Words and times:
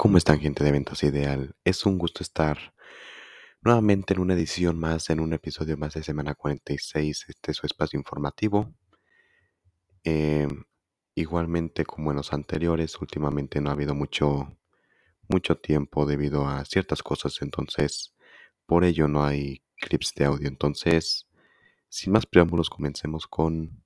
¿Cómo 0.00 0.16
están 0.16 0.38
gente 0.38 0.62
de 0.62 0.70
Ventas 0.70 1.02
Ideal? 1.02 1.56
Es 1.64 1.84
un 1.84 1.98
gusto 1.98 2.22
estar 2.22 2.72
nuevamente 3.62 4.14
en 4.14 4.20
una 4.20 4.34
edición 4.34 4.78
más, 4.78 5.10
en 5.10 5.18
un 5.18 5.32
episodio 5.32 5.76
más 5.76 5.94
de 5.94 6.04
Semana 6.04 6.36
46, 6.36 7.24
este 7.26 7.50
es 7.50 7.56
su 7.56 7.66
espacio 7.66 7.98
informativo. 7.98 8.72
Em, 10.04 10.66
igualmente 11.16 11.84
como 11.84 12.12
en 12.12 12.18
los 12.18 12.32
anteriores, 12.32 13.00
últimamente 13.00 13.60
no 13.60 13.70
ha 13.70 13.72
habido 13.72 13.96
mucho, 13.96 14.56
mucho 15.28 15.56
tiempo 15.58 16.06
debido 16.06 16.46
a 16.46 16.64
ciertas 16.64 17.02
cosas, 17.02 17.42
entonces 17.42 18.14
por 18.66 18.84
ello 18.84 19.08
no 19.08 19.24
hay 19.24 19.64
clips 19.80 20.14
de 20.14 20.26
audio. 20.26 20.46
Entonces, 20.46 21.26
sin 21.88 22.12
más 22.12 22.24
preámbulos, 22.24 22.70
comencemos 22.70 23.26
con 23.26 23.82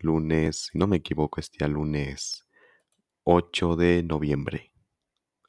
lunes, 0.00 0.68
si 0.70 0.78
no 0.78 0.86
me 0.86 0.98
equivoco, 0.98 1.40
este 1.40 1.64
día 1.64 1.68
lunes 1.68 2.46
8 3.24 3.76
de 3.76 4.02
noviembre. 4.02 4.75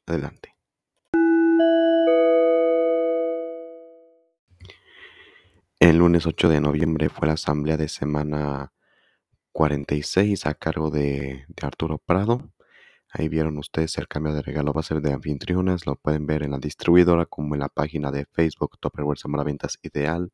Adelante. 0.08 0.54
El 5.78 5.98
lunes 5.98 6.26
8 6.26 6.48
de 6.48 6.62
noviembre 6.62 7.10
fue 7.10 7.28
la 7.28 7.34
asamblea 7.34 7.76
de 7.76 7.88
semana 7.88 8.72
46 9.52 10.46
a 10.46 10.54
cargo 10.54 10.90
de, 10.90 11.44
de, 11.48 11.66
Arturo 11.66 11.98
Prado. 11.98 12.50
Ahí 13.10 13.28
vieron 13.28 13.58
ustedes 13.58 13.98
el 13.98 14.08
cambio 14.08 14.32
de 14.32 14.40
regalo 14.40 14.72
va 14.72 14.80
a 14.80 14.84
ser 14.84 15.02
de 15.02 15.12
anfitrionas. 15.12 15.84
Lo 15.84 15.96
pueden 15.96 16.26
ver 16.26 16.42
en 16.42 16.52
la 16.52 16.58
distribuidora 16.58 17.26
como 17.26 17.54
en 17.54 17.60
la 17.60 17.68
página 17.68 18.10
de 18.10 18.24
Facebook 18.24 18.78
Topperware 18.80 19.18
Samara 19.18 19.44
Ventas 19.44 19.78
Ideal. 19.82 20.32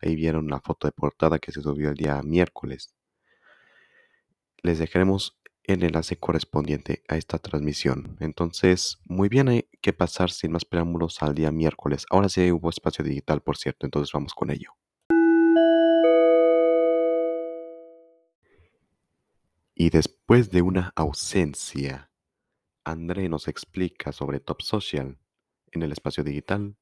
Ahí 0.00 0.14
vieron 0.14 0.46
la 0.46 0.60
foto 0.60 0.86
de 0.86 0.92
portada 0.92 1.40
que 1.40 1.50
se 1.50 1.62
subió 1.62 1.90
el 1.90 1.96
día 1.96 2.22
miércoles. 2.22 2.94
Les 4.62 4.78
dejaremos 4.78 5.39
el 5.70 5.84
enlace 5.84 6.16
correspondiente 6.16 7.02
a 7.08 7.16
esta 7.16 7.38
transmisión. 7.38 8.16
Entonces, 8.20 8.98
muy 9.04 9.28
bien, 9.28 9.48
hay 9.48 9.68
que 9.80 9.92
pasar 9.92 10.30
sin 10.30 10.52
más 10.52 10.64
preámbulos 10.64 11.22
al 11.22 11.34
día 11.34 11.50
miércoles. 11.50 12.06
Ahora 12.10 12.28
sí 12.28 12.50
hubo 12.52 12.70
espacio 12.70 13.04
digital, 13.04 13.40
por 13.42 13.56
cierto, 13.56 13.86
entonces 13.86 14.12
vamos 14.12 14.34
con 14.34 14.50
ello. 14.50 14.72
Y 19.74 19.90
después 19.90 20.50
de 20.50 20.62
una 20.62 20.92
ausencia, 20.94 22.10
André 22.84 23.28
nos 23.28 23.48
explica 23.48 24.12
sobre 24.12 24.40
Top 24.40 24.62
Social 24.62 25.18
en 25.72 25.82
el 25.82 25.92
espacio 25.92 26.22
digital, 26.22 26.76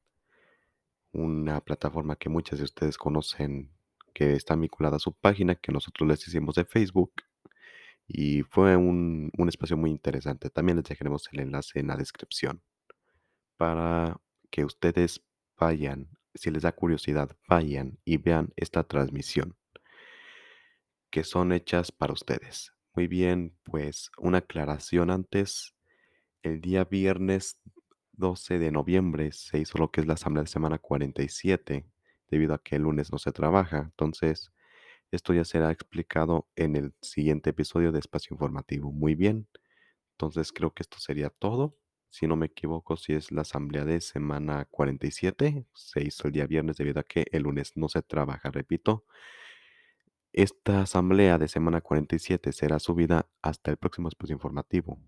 una 1.12 1.60
plataforma 1.60 2.16
que 2.16 2.28
muchas 2.28 2.58
de 2.58 2.64
ustedes 2.64 2.98
conocen 2.98 3.70
que 4.14 4.32
está 4.32 4.56
vinculada 4.56 4.96
a 4.96 5.00
su 5.00 5.12
página, 5.12 5.54
que 5.54 5.70
nosotros 5.70 6.08
les 6.08 6.26
hicimos 6.26 6.56
de 6.56 6.64
Facebook 6.64 7.12
y 8.08 8.42
fue 8.42 8.76
un, 8.76 9.30
un, 9.36 9.48
espacio 9.48 9.76
muy 9.76 9.90
interesante. 9.90 10.50
También 10.50 10.76
les 10.76 10.86
dejaremos 10.86 11.28
el 11.32 11.40
enlace 11.40 11.78
en 11.78 11.88
la 11.88 11.96
descripción 11.96 12.62
para 13.56 14.20
que 14.50 14.64
ustedes 14.64 15.22
vayan, 15.58 16.08
si 16.34 16.50
les 16.50 16.62
da 16.62 16.72
curiosidad, 16.72 17.36
vayan 17.46 17.98
y 18.04 18.16
vean 18.16 18.52
esta 18.56 18.84
transmisión 18.84 19.56
que 21.10 21.24
son 21.24 21.52
hechas 21.52 21.92
para 21.92 22.12
ustedes. 22.12 22.72
Muy 22.94 23.06
bien, 23.06 23.56
pues 23.64 24.10
una 24.18 24.38
aclaración 24.38 25.10
antes. 25.10 25.74
El 26.42 26.60
día 26.60 26.84
viernes 26.84 27.60
12 28.12 28.58
de 28.58 28.72
noviembre 28.72 29.32
se 29.32 29.58
hizo 29.58 29.78
lo 29.78 29.90
que 29.90 30.00
es 30.00 30.06
la 30.06 30.14
asamblea 30.14 30.44
de 30.44 30.50
semana 30.50 30.78
47, 30.78 31.86
debido 32.30 32.54
a 32.54 32.62
que 32.62 32.76
el 32.76 32.82
lunes 32.82 33.12
no 33.12 33.18
se 33.18 33.32
trabaja. 33.32 33.78
Entonces, 33.78 34.52
esto 35.10 35.32
ya 35.32 35.44
será 35.44 35.70
explicado 35.70 36.48
en 36.56 36.76
el 36.76 36.94
siguiente 37.00 37.50
episodio 37.50 37.92
de 37.92 37.98
Espacio 37.98 38.34
Informativo. 38.34 38.92
Muy 38.92 39.14
bien. 39.14 39.48
Entonces 40.12 40.52
creo 40.52 40.72
que 40.74 40.82
esto 40.82 40.98
sería 40.98 41.30
todo. 41.30 41.76
Si 42.10 42.26
no 42.26 42.36
me 42.36 42.46
equivoco, 42.46 42.96
si 42.96 43.14
es 43.14 43.30
la 43.32 43.42
asamblea 43.42 43.84
de 43.84 44.00
semana 44.00 44.66
47, 44.70 45.66
se 45.74 46.02
hizo 46.02 46.26
el 46.26 46.32
día 46.32 46.46
viernes 46.46 46.76
debido 46.76 47.00
a 47.00 47.04
que 47.04 47.26
el 47.32 47.42
lunes 47.44 47.72
no 47.76 47.88
se 47.88 48.02
trabaja. 48.02 48.50
Repito, 48.50 49.04
esta 50.32 50.82
asamblea 50.82 51.38
de 51.38 51.48
semana 51.48 51.80
47 51.80 52.52
será 52.52 52.78
subida 52.78 53.28
hasta 53.42 53.70
el 53.70 53.76
próximo 53.76 54.08
espacio 54.08 54.34
informativo. 54.34 54.98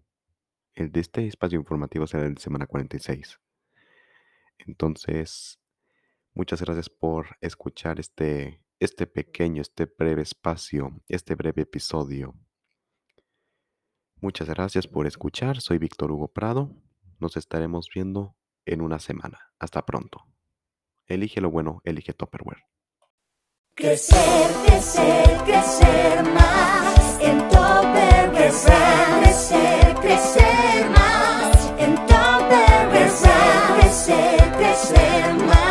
El 0.74 0.92
de 0.92 1.00
este 1.00 1.26
espacio 1.26 1.58
informativo 1.58 2.06
será 2.06 2.26
el 2.26 2.34
de 2.34 2.40
semana 2.40 2.66
46. 2.66 3.38
Entonces, 4.58 5.58
muchas 6.34 6.62
gracias 6.62 6.88
por 6.88 7.36
escuchar 7.40 8.00
este 8.00 8.60
este 8.80 9.06
pequeño, 9.06 9.60
este 9.60 9.84
breve 9.84 10.22
espacio, 10.22 11.02
este 11.06 11.34
breve 11.34 11.62
episodio. 11.62 12.34
Muchas 14.16 14.48
gracias 14.48 14.88
por 14.88 15.06
escuchar. 15.06 15.60
Soy 15.60 15.78
Víctor 15.78 16.10
Hugo 16.10 16.28
Prado. 16.28 16.74
Nos 17.18 17.36
estaremos 17.36 17.88
viendo 17.94 18.36
en 18.64 18.80
una 18.80 18.98
semana. 18.98 19.52
Hasta 19.58 19.84
pronto. 19.84 20.26
Elige 21.06 21.40
lo 21.42 21.50
bueno, 21.50 21.82
elige 21.84 22.14
Topperware. 22.14 22.64
Crecer, 23.74 24.50
crecer, 24.66 25.38
crecer 25.44 26.22
más 26.32 27.20
en 27.20 27.38
Topperware. 27.48 28.32
Crecer, 28.32 29.22
crecer, 29.22 29.94
crecer 29.96 30.90
más 30.90 31.74
en 31.78 31.94
Topperware. 32.06 32.88
Crecer, 33.78 34.52
crecer 34.56 35.34
más. 35.46 35.69